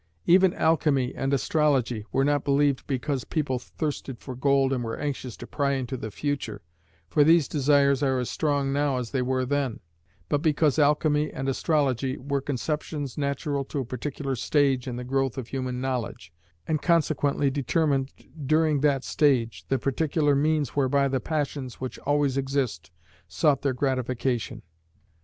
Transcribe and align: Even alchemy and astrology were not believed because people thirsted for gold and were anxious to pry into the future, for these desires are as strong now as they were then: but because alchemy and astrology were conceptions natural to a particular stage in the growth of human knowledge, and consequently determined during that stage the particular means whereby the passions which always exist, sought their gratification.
Even 0.25 0.51
alchemy 0.55 1.13
and 1.13 1.31
astrology 1.31 2.07
were 2.11 2.25
not 2.25 2.43
believed 2.43 2.87
because 2.87 3.23
people 3.23 3.59
thirsted 3.59 4.17
for 4.19 4.33
gold 4.35 4.73
and 4.73 4.83
were 4.83 4.97
anxious 4.97 5.37
to 5.37 5.45
pry 5.45 5.73
into 5.73 5.95
the 5.95 6.09
future, 6.09 6.63
for 7.07 7.23
these 7.23 7.47
desires 7.47 8.01
are 8.01 8.17
as 8.17 8.27
strong 8.27 8.73
now 8.73 8.97
as 8.97 9.11
they 9.11 9.21
were 9.21 9.45
then: 9.45 9.79
but 10.27 10.41
because 10.41 10.79
alchemy 10.79 11.31
and 11.31 11.47
astrology 11.47 12.17
were 12.17 12.41
conceptions 12.41 13.15
natural 13.15 13.63
to 13.63 13.77
a 13.81 13.85
particular 13.85 14.35
stage 14.35 14.87
in 14.87 14.95
the 14.95 15.03
growth 15.03 15.37
of 15.37 15.49
human 15.49 15.79
knowledge, 15.79 16.33
and 16.67 16.81
consequently 16.81 17.51
determined 17.51 18.11
during 18.43 18.79
that 18.79 19.03
stage 19.03 19.65
the 19.67 19.77
particular 19.77 20.33
means 20.35 20.69
whereby 20.69 21.07
the 21.07 21.19
passions 21.19 21.79
which 21.79 21.99
always 21.99 22.37
exist, 22.37 22.89
sought 23.27 23.61
their 23.61 23.71
gratification. 23.73 24.63